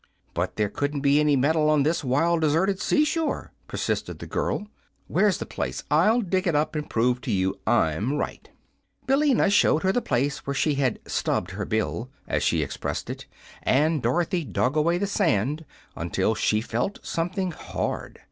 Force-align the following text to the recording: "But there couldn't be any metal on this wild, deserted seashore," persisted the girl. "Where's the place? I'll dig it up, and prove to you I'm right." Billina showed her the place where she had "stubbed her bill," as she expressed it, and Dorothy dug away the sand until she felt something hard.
"But 0.33 0.55
there 0.55 0.67
couldn't 0.67 1.01
be 1.01 1.19
any 1.19 1.35
metal 1.35 1.69
on 1.69 1.83
this 1.83 2.03
wild, 2.03 2.41
deserted 2.41 2.79
seashore," 2.79 3.51
persisted 3.67 4.17
the 4.17 4.25
girl. 4.25 4.65
"Where's 5.05 5.37
the 5.37 5.45
place? 5.45 5.83
I'll 5.91 6.21
dig 6.21 6.47
it 6.47 6.55
up, 6.55 6.75
and 6.75 6.89
prove 6.89 7.21
to 7.21 7.31
you 7.31 7.59
I'm 7.67 8.13
right." 8.15 8.49
Billina 9.05 9.51
showed 9.51 9.83
her 9.83 9.91
the 9.91 10.01
place 10.01 10.39
where 10.47 10.55
she 10.55 10.73
had 10.73 10.97
"stubbed 11.05 11.51
her 11.51 11.65
bill," 11.65 12.09
as 12.27 12.41
she 12.41 12.63
expressed 12.63 13.11
it, 13.11 13.27
and 13.61 14.01
Dorothy 14.01 14.43
dug 14.43 14.75
away 14.75 14.97
the 14.97 15.05
sand 15.05 15.65
until 15.95 16.33
she 16.33 16.61
felt 16.61 16.97
something 17.03 17.51
hard. 17.51 18.17